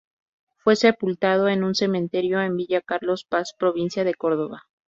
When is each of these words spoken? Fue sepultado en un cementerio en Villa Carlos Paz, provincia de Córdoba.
Fue 0.57 0.75
sepultado 0.75 1.47
en 1.47 1.63
un 1.63 1.75
cementerio 1.75 2.41
en 2.41 2.57
Villa 2.57 2.81
Carlos 2.81 3.23
Paz, 3.23 3.53
provincia 3.55 4.03
de 4.03 4.15
Córdoba. 4.15 4.63